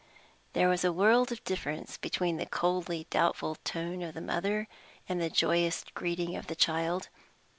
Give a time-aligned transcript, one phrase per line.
[0.53, 4.67] There was a world of difference between the coldly doubtful tone of the mother
[5.07, 7.09] and the joyous greeting of the child.